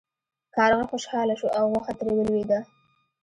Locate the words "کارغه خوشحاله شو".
0.55-1.47